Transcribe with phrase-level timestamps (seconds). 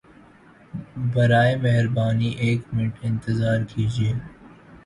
[1.13, 4.13] برائے مہربانی ایک منٹ انتظار کیجئیے!